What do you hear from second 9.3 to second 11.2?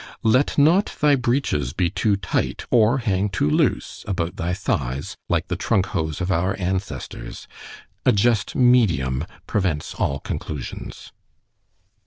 prevents all conclusions.